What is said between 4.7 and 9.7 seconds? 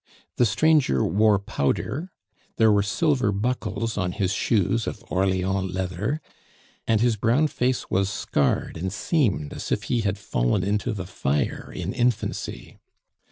of Orleans leather, and his brown face was scarred and seamed